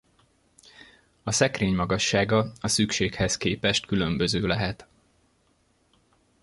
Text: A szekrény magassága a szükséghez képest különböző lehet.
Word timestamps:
A 1.23 1.31
szekrény 1.31 1.75
magassága 1.75 2.51
a 2.59 2.67
szükséghez 2.67 3.37
képest 3.37 3.85
különböző 3.85 4.47
lehet. 4.47 4.87